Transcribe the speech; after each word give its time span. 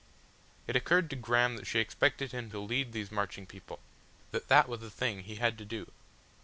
It 0.65 0.75
occurred 0.75 1.11
to 1.11 1.15
Graham 1.15 1.57
that 1.57 1.67
she 1.67 1.77
expected 1.77 2.31
him 2.31 2.49
to 2.49 2.59
lead 2.59 2.91
these 2.91 3.11
marching 3.11 3.45
people, 3.45 3.79
that 4.31 4.47
that 4.47 4.67
was 4.67 4.79
the 4.79 4.89
thing 4.89 5.19
he 5.19 5.35
had 5.35 5.59
to 5.59 5.63
do. 5.65 5.91